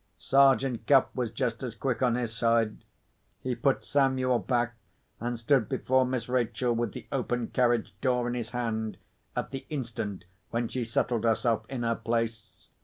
[0.17, 2.83] Sergeant Cuff was just as quick on his side.
[3.43, 4.73] He put Samuel back,
[5.19, 8.97] and stood before Miss Rachel, with the open carriage door in his hand,
[9.35, 12.67] at the instant when she settled herself in her place.